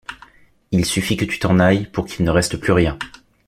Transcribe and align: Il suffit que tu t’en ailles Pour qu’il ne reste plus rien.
Il 0.71 0.83
suffit 0.83 1.15
que 1.15 1.25
tu 1.25 1.37
t’en 1.37 1.59
ailles 1.59 1.85
Pour 1.85 2.07
qu’il 2.07 2.25
ne 2.25 2.31
reste 2.31 2.57
plus 2.57 2.73
rien. 2.73 2.97